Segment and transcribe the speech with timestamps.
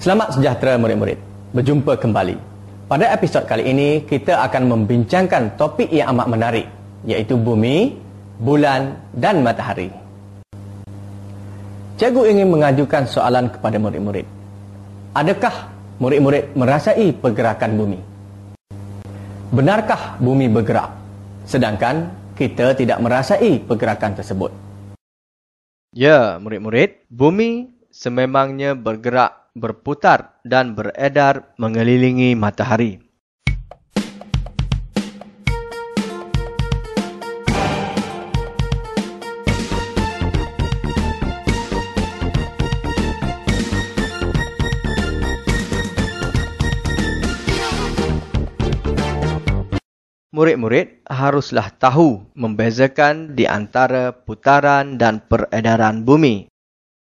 [0.00, 1.20] Selamat sejahtera murid-murid.
[1.52, 2.32] Berjumpa kembali.
[2.88, 6.66] Pada episod kali ini, kita akan membincangkan topik yang amat menarik,
[7.04, 8.00] iaitu bumi,
[8.40, 9.92] bulan dan matahari.
[12.00, 14.24] Cikgu ingin mengajukan soalan kepada murid-murid.
[15.12, 15.68] Adakah
[16.00, 18.00] murid-murid merasai pergerakan bumi?
[19.52, 20.96] Benarkah bumi bergerak?
[21.44, 22.08] Sedangkan
[22.40, 24.48] kita tidak merasai pergerakan tersebut.
[25.92, 33.02] Ya, murid-murid, bumi sememangnya bergerak berputar dan beredar mengelilingi matahari.
[50.30, 56.48] Murid-murid haruslah tahu membezakan di antara putaran dan peredaran bumi.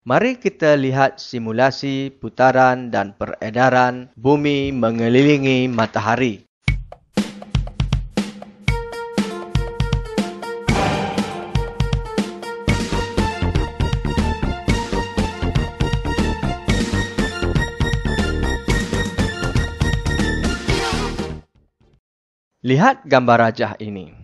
[0.00, 6.40] Mari kita lihat simulasi putaran dan peredaran bumi mengelilingi matahari.
[22.64, 24.16] Lihat gambar rajah ini.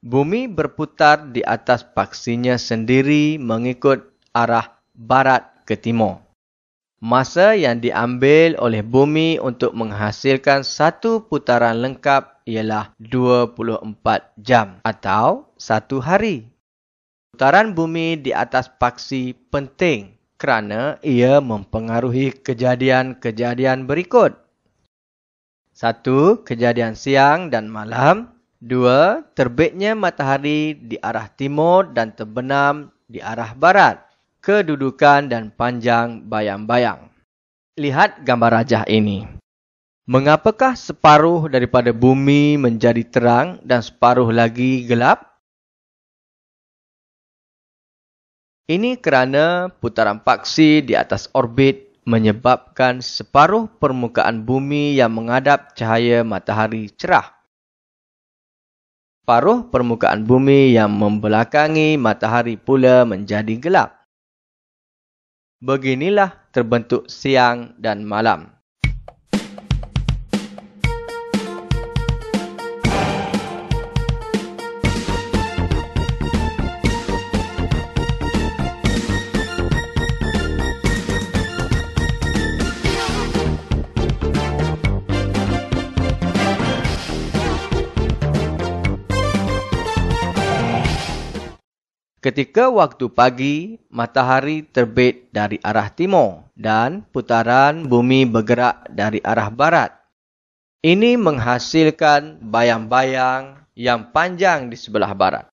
[0.00, 6.20] Bumi berputar di atas paksinya sendiri mengikut arah barat ke timur.
[7.00, 13.96] Masa yang diambil oleh bumi untuk menghasilkan satu putaran lengkap ialah 24
[14.36, 16.44] jam atau satu hari.
[17.32, 24.36] Putaran bumi di atas paksi penting kerana ia mempengaruhi kejadian-kejadian berikut.
[25.72, 28.36] Satu, kejadian siang dan malam.
[28.60, 34.09] Dua, terbitnya matahari di arah timur dan terbenam di arah barat
[34.40, 37.12] kedudukan dan panjang bayang-bayang.
[37.76, 39.28] Lihat gambar rajah ini.
[40.10, 45.28] Mengapakah separuh daripada bumi menjadi terang dan separuh lagi gelap?
[48.66, 56.90] Ini kerana putaran paksi di atas orbit menyebabkan separuh permukaan bumi yang menghadap cahaya matahari
[56.90, 57.38] cerah.
[59.22, 63.99] Separuh permukaan bumi yang membelakangi matahari pula menjadi gelap.
[65.60, 68.48] Beginilah terbentuk siang dan malam.
[92.20, 99.96] Ketika waktu pagi, matahari terbit dari arah timur dan putaran bumi bergerak dari arah barat.
[100.84, 105.48] Ini menghasilkan bayang-bayang yang panjang di sebelah barat.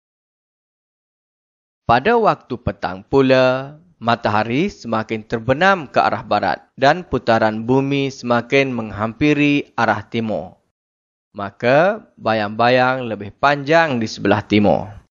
[1.88, 9.72] Pada waktu petang pula, matahari semakin terbenam ke arah barat dan putaran bumi semakin menghampiri
[9.80, 10.60] arah timur.
[11.32, 15.07] Maka, bayang-bayang lebih panjang di sebelah timur.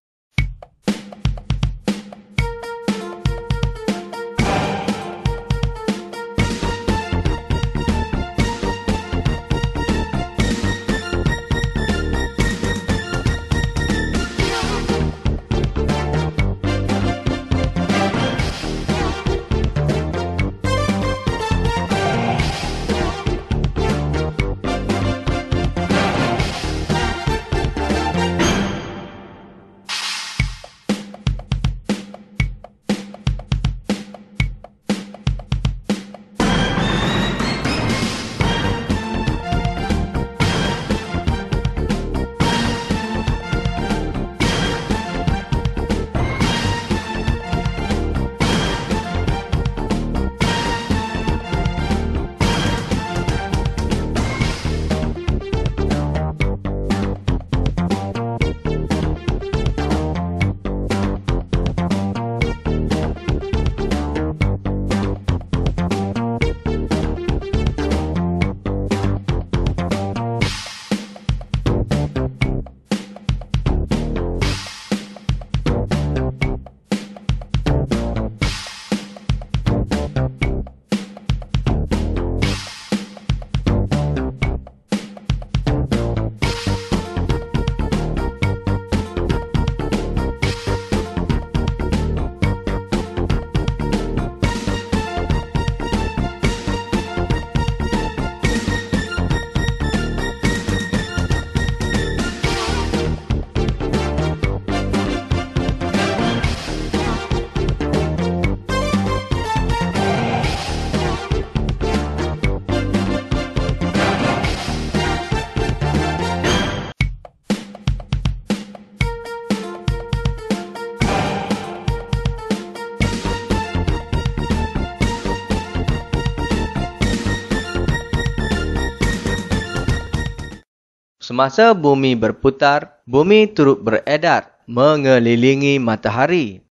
[131.37, 136.65] Semasa bumi berputar, bumi turut beredar mengelilingi matahari.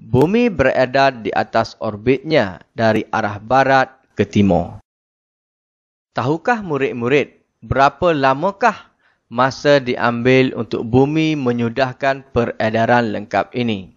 [0.00, 4.80] Bumi beredar di atas orbitnya dari arah barat ke timur.
[6.16, 8.88] Tahukah murid-murid berapa lamakah
[9.28, 13.93] masa diambil untuk bumi menyudahkan peredaran lengkap ini?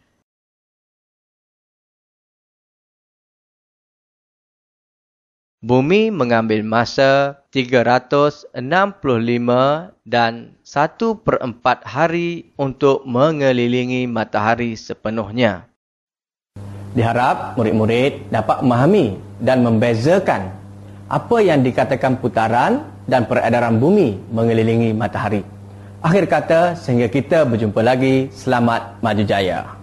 [5.57, 8.61] Bumi mengambil masa 365
[10.05, 15.65] dan 1 per 4 hari untuk mengelilingi matahari sepenuhnya.
[16.93, 20.53] Diharap murid-murid dapat memahami dan membezakan
[21.09, 25.41] apa yang dikatakan putaran dan peredaran bumi mengelilingi matahari.
[26.05, 29.76] Akhir kata, sehingga kita berjumpa lagi, selamat maju jaya.